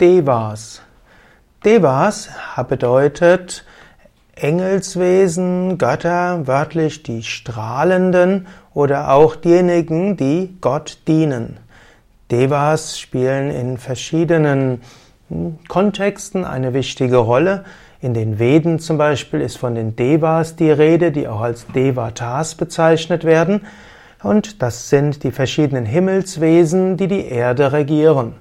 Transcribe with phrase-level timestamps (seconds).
[0.00, 0.80] Devas.
[1.64, 2.28] Devas
[2.68, 3.64] bedeutet
[4.36, 11.56] Engelswesen, Götter, wörtlich die Strahlenden oder auch diejenigen, die Gott dienen.
[12.30, 14.82] Devas spielen in verschiedenen
[15.30, 17.64] hm, Kontexten eine wichtige Rolle.
[18.00, 22.54] In den Veden zum Beispiel ist von den Devas die Rede, die auch als Devatas
[22.54, 23.62] bezeichnet werden.
[24.22, 28.34] Und das sind die verschiedenen Himmelswesen, die die Erde regieren.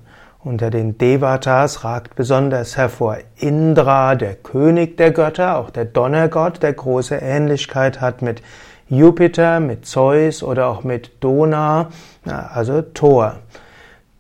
[0.44, 6.74] Unter den Devatas ragt besonders hervor Indra, der König der Götter, auch der Donnergott, der
[6.74, 8.44] große Ähnlichkeit hat mit
[8.88, 11.90] Jupiter, mit Zeus oder auch mit Dona,
[12.24, 13.38] also Thor.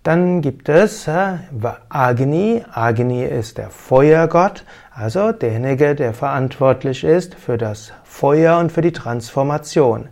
[0.01, 2.63] Dann gibt es Agni.
[2.71, 8.91] Agni ist der Feuergott, also derjenige, der verantwortlich ist für das Feuer und für die
[8.91, 10.09] Transformation.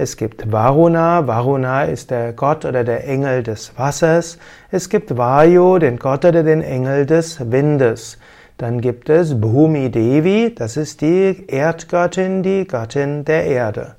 [0.00, 1.26] Es gibt Varuna.
[1.26, 4.38] Varuna ist der Gott oder der Engel des Wassers.
[4.70, 8.16] Es gibt Vayu, den Gott oder den Engel des Windes.
[8.58, 13.96] Dann gibt es Bhumi Devi, das ist die Erdgöttin, die Göttin der Erde.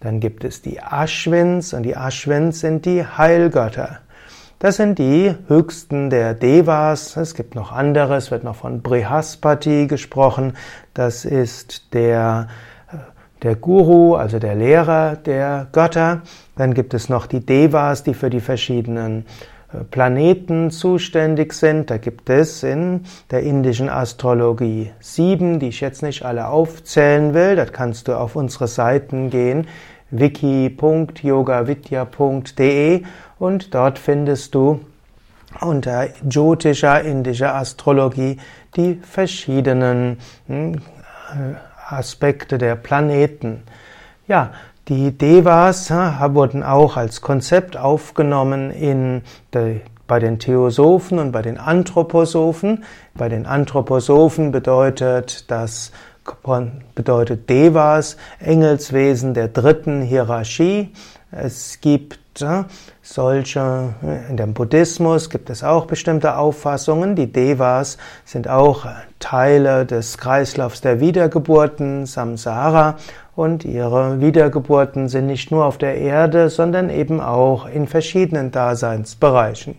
[0.00, 4.00] Dann gibt es die Ashwins und die Ashwins sind die Heilgötter.
[4.58, 7.16] Das sind die höchsten der Devas.
[7.16, 10.52] Es gibt noch andere, es wird noch von Brihaspati gesprochen.
[10.92, 12.48] Das ist der
[13.42, 16.22] der Guru, also der Lehrer der Götter.
[16.56, 19.26] Dann gibt es noch die Devas, die für die verschiedenen
[19.72, 21.90] äh, Planeten zuständig sind.
[21.90, 27.56] Da gibt es in der indischen Astrologie sieben, die ich jetzt nicht alle aufzählen will.
[27.56, 29.66] Da kannst du auf unsere Seiten gehen,
[30.10, 33.02] wiki.yogavidya.de
[33.38, 34.80] und dort findest du
[35.60, 38.38] unter Jyotisha indischer Astrologie
[38.76, 40.80] die verschiedenen hm,
[41.90, 43.62] Aspekte der Planeten.
[44.26, 44.52] Ja,
[44.88, 49.22] die Devas wurden auch als Konzept aufgenommen in
[49.52, 52.84] de, bei den Theosophen und bei den Anthroposophen.
[53.14, 55.92] Bei den Anthroposophen bedeutet das
[56.94, 60.92] bedeutet Devas Engelswesen der dritten Hierarchie.
[61.30, 62.27] Es gibt
[63.02, 63.94] solche,
[64.28, 67.16] in dem Buddhismus gibt es auch bestimmte Auffassungen.
[67.16, 68.86] Die Devas sind auch
[69.18, 72.96] Teile des Kreislaufs der Wiedergeburten, Samsara,
[73.34, 79.76] und ihre Wiedergeburten sind nicht nur auf der Erde, sondern eben auch in verschiedenen Daseinsbereichen.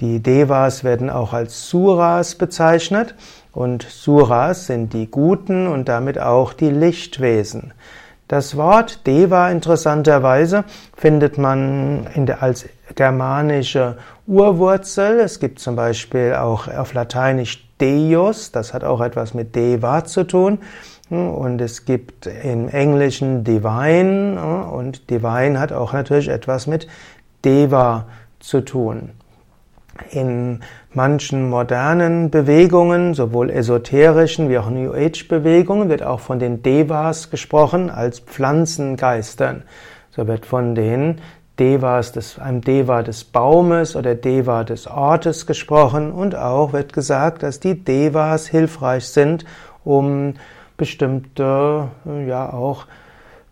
[0.00, 3.14] Die Devas werden auch als Suras bezeichnet
[3.52, 7.72] und Suras sind die Guten und damit auch die Lichtwesen.
[8.28, 10.64] Das Wort Deva interessanterweise
[10.96, 15.20] findet man der, als germanische Urwurzel.
[15.20, 20.24] Es gibt zum Beispiel auch auf Lateinisch Deus, das hat auch etwas mit Deva zu
[20.24, 20.58] tun.
[21.08, 24.40] Und es gibt im Englischen Divine
[24.72, 26.88] und Divine hat auch natürlich etwas mit
[27.44, 28.06] Deva
[28.40, 29.10] zu tun.
[30.10, 30.60] In
[30.92, 37.30] manchen modernen Bewegungen, sowohl esoterischen wie auch New Age Bewegungen, wird auch von den Devas
[37.30, 39.62] gesprochen als Pflanzengeistern.
[40.10, 41.20] So wird von den
[41.58, 47.42] Devas, des, einem Deva des Baumes oder Deva des Ortes gesprochen und auch wird gesagt,
[47.42, 49.44] dass die Devas hilfreich sind,
[49.84, 50.34] um
[50.76, 51.88] bestimmte,
[52.26, 52.86] ja auch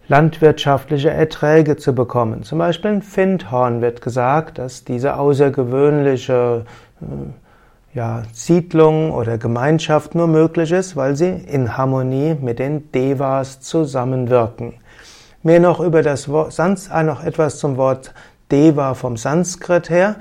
[0.09, 2.43] landwirtschaftliche Erträge zu bekommen.
[2.43, 6.65] Zum Beispiel in Findhorn wird gesagt, dass diese außergewöhnliche
[7.01, 13.61] äh, ja, Siedlung oder Gemeinschaft nur möglich ist, weil sie in Harmonie mit den Devas
[13.61, 14.75] zusammenwirken.
[15.43, 18.13] Mehr noch über das Wort, äh, noch etwas zum Wort
[18.51, 20.17] Deva vom Sanskrit her.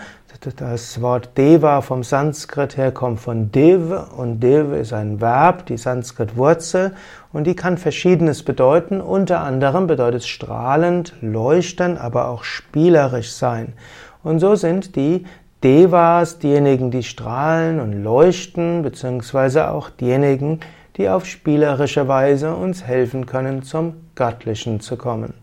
[0.58, 5.78] Das Wort Deva vom Sanskrit her kommt von Dev und Dev ist ein Verb, die
[5.78, 6.96] Sanskrit-Wurzel
[7.32, 9.00] und die kann verschiedenes bedeuten.
[9.00, 13.74] Unter anderem bedeutet strahlend, leuchten, aber auch spielerisch sein.
[14.24, 15.26] Und so sind die
[15.64, 20.60] Devas diejenigen, die strahlen und leuchten, beziehungsweise auch diejenigen,
[20.98, 25.34] die auf spielerische Weise uns helfen können, zum Göttlichen zu kommen.